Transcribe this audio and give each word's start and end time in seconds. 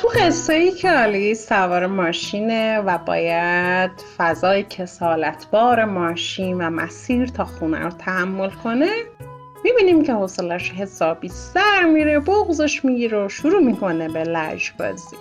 تو 0.00 0.08
قصه 0.08 0.52
ای 0.52 0.72
که 0.72 0.90
آلی 0.90 1.34
سوار 1.34 1.86
ماشینه 1.86 2.78
و 2.78 2.98
باید 2.98 3.90
فضای 4.18 4.62
کسالتبار 4.62 5.84
ماشین 5.84 6.60
و 6.60 6.70
مسیر 6.70 7.28
تا 7.28 7.44
خونه 7.44 7.78
رو 7.78 7.90
تحمل 7.90 8.50
کنه 8.50 8.90
می‌بینیم 9.64 10.02
که 10.02 10.12
حوصلش 10.12 10.72
حسابی 10.72 11.28
سر 11.28 11.84
میره 11.84 12.20
بغزش 12.20 12.84
می‌گیره 12.84 13.26
و 13.26 13.28
شروع 13.28 13.62
می‌کنه 13.62 14.08
به 14.08 14.24
لجبازی. 14.24 15.16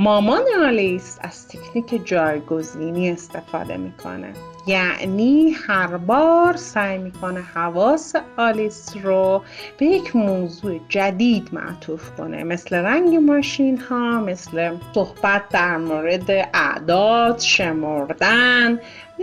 مامان 0.00 0.42
آلیس 0.64 1.18
از 1.22 1.48
تکنیک 1.48 2.06
جایگزینی 2.06 3.10
استفاده 3.10 3.76
می‌کنه. 3.76 4.32
یعنی 4.66 5.50
هر 5.50 5.96
بار 5.96 6.56
سعی 6.56 6.98
می‌کنه 6.98 7.40
حواس 7.40 8.14
آلیس 8.36 8.96
رو 9.02 9.42
به 9.78 9.86
یک 9.86 10.16
موضوع 10.16 10.80
جدید 10.88 11.48
معطوف 11.52 12.10
کنه. 12.16 12.44
مثل 12.44 12.76
رنگ 12.76 13.14
ماشین 13.14 13.78
ها 13.78 14.20
مثل 14.20 14.76
صحبت 14.94 15.48
در 15.50 15.76
مورد 15.76 16.30
اعداد 16.54 17.38
شمردن 17.38 18.80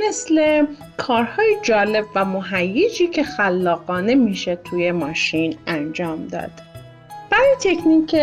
مثل 0.08 0.66
کارهای 0.98 1.56
جالب 1.64 2.06
و 2.16 2.26
مهیجی 2.26 3.08
که 3.08 3.24
خلاقانه 3.24 4.16
میشه 4.16 4.56
توی 4.56 4.92
ماشین 4.92 5.58
انجام 5.68 6.28
داد. 6.28 6.75
برای 7.30 7.56
تکنیک 7.60 8.16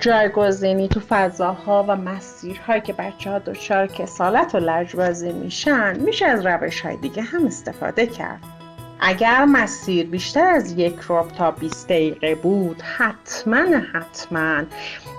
جایگزینی 0.00 0.88
تو 0.88 1.00
فضاها 1.00 1.84
و 1.88 1.96
مسیرهایی 1.96 2.80
که 2.80 2.92
بچه 2.92 3.30
ها 3.30 3.38
دچار 3.38 3.86
کسالت 3.86 4.54
و 4.54 4.58
لجبازی 4.58 5.32
میشن 5.32 5.98
میشه 5.98 6.26
از 6.26 6.46
روش 6.46 6.80
های 6.80 6.96
دیگه 6.96 7.22
هم 7.22 7.46
استفاده 7.46 8.06
کرد. 8.06 8.61
اگر 9.04 9.44
مسیر 9.44 10.06
بیشتر 10.06 10.46
از 10.46 10.72
یک 10.72 10.96
رب 11.08 11.28
تا 11.28 11.50
20 11.50 11.88
دقیقه 11.88 12.34
بود 12.34 12.82
حتما 12.82 13.64
حتما 13.92 14.62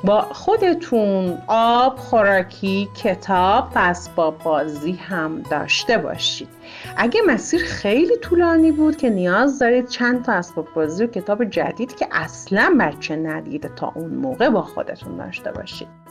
با 0.04 0.22
خودتون 0.22 1.38
آب 1.48 1.98
خوراکی 1.98 2.90
کتاب 3.04 3.72
و 3.76 3.80
اسباب 3.80 4.44
بازی 4.44 4.92
هم 4.92 5.42
داشته 5.52 5.98
باشید. 5.98 6.50
اگه 6.98 7.22
مسیر 7.28 7.64
خیلی 7.64 8.18
طولانی 8.18 8.72
بود 8.72 8.98
که 8.98 9.10
نیاز 9.10 9.60
دارید 9.60 9.88
چند 9.88 10.26
تا 10.26 10.32
اسباب 10.32 10.68
بازی 10.76 11.04
و 11.04 11.08
کتاب 11.08 11.46
جدید 11.46 11.96
که 11.96 12.08
اصلا 12.12 12.78
بچه 12.80 13.16
ندیده 13.16 13.70
تا 13.76 13.92
اون 13.96 14.14
موقع 14.14 14.50
با 14.50 14.62
خودتون 14.62 15.18
داشته 15.18 15.52
باشید. 15.52 16.03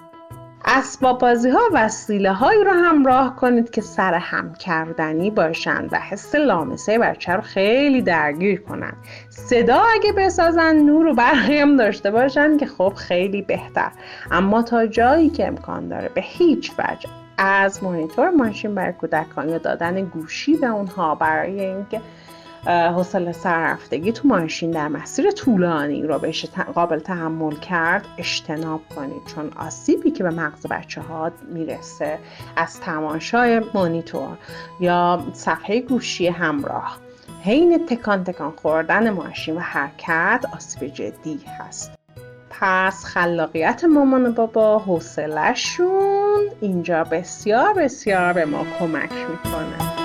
اسباب 0.64 1.18
بازی 1.18 1.50
ها 1.50 1.60
وسیله 1.72 2.32
هایی 2.32 2.64
رو 2.64 2.72
همراه 2.72 3.36
کنید 3.36 3.70
که 3.70 3.80
سر 3.80 4.14
هم 4.14 4.55
کردنی 4.55 5.30
باشند 5.30 5.88
و 5.92 5.96
حس 5.96 6.34
لامسه 6.34 6.98
بچه 6.98 7.32
رو 7.32 7.41
خیلی 7.41 8.02
درگیر 8.02 8.60
کنند 8.60 8.96
صدا 9.28 9.83
اگه 9.94 10.12
بسازن 10.12 10.77
نور 10.77 11.06
و 11.06 11.14
برقی 11.14 11.58
هم 11.58 11.77
داشته 11.77 12.10
باشن 12.10 12.56
که 12.56 12.66
خب 12.66 12.92
خیلی 12.96 13.42
بهتر. 13.42 13.90
اما 14.30 14.62
تا 14.62 14.86
جایی 14.86 15.30
که 15.30 15.46
امکان 15.46 15.88
داره 15.88 16.08
به 16.08 16.20
هیچ 16.20 16.72
وجه 16.78 17.08
از 17.38 17.84
مانیتور 17.84 18.30
ماشین 18.30 18.74
برای 18.74 18.92
کودکان 18.92 19.48
یا 19.48 19.58
دادن 19.58 20.05
گوشی 20.05 20.56
به 20.56 20.66
اونها 20.66 21.14
برای 21.14 21.64
اینکه 21.64 22.00
حوصله 22.66 23.32
سررفتگی 23.32 24.12
تو 24.12 24.28
ماشین 24.28 24.70
در 24.70 24.88
مسیر 24.88 25.30
طولانی 25.30 26.02
رو 26.02 26.18
بهش 26.18 26.46
قابل 26.74 26.98
تحمل 26.98 27.55
کرد 27.55 28.06
اجتناب 28.18 28.80
کنید. 28.96 29.22
چون 29.34 29.50
آسیبی 29.56 30.10
که 30.10 30.24
به 30.24 30.30
مغز 30.30 30.66
بچه 30.66 31.00
ها 31.00 31.30
می‌رسه 31.48 32.18
از 32.56 32.80
تماشای 32.80 33.62
مانیتور 33.74 34.38
یا 34.80 35.22
صفحه 35.33 35.80
گوشی 35.80 36.28
همراه 36.28 36.98
حین 37.45 37.86
تکان 37.86 38.24
تکان 38.24 38.52
خوردن 38.62 39.11
ماشین 39.11 39.56
و 39.56 39.61
حرکت 39.61 40.45
آسیب 40.56 40.89
جدی 40.89 41.40
هست. 41.58 41.92
پس 42.51 43.05
خلاقیت 43.05 43.84
مامان 43.84 44.27
و 44.27 44.33
بابا 44.33 44.78
حوصلهشون 44.78 46.40
اینجا 46.61 47.05
بسیار 47.05 47.74
بسیار 47.74 48.33
به 48.33 48.45
ما 48.45 48.67
کمک 48.78 49.12
می‌کنه. 49.12 50.02